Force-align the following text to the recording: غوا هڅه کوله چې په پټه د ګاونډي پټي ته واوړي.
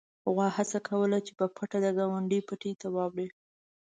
غوا 0.33 0.47
هڅه 0.57 0.79
کوله 0.87 1.17
چې 1.25 1.31
په 1.39 1.45
پټه 1.55 1.77
د 1.83 1.87
ګاونډي 1.97 2.39
پټي 2.47 2.71
ته 2.81 2.87
واوړي. 2.95 3.27